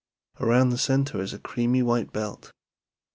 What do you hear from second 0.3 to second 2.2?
Around the center is a creamy white